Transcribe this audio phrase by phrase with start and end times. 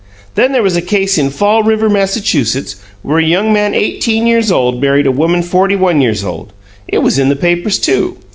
[0.33, 4.51] Then there was a case in Fall River, Massachusetts, where a young man eighteen years
[4.51, 6.53] old married a woman forty one years old;
[6.87, 8.17] it was in the papers, too.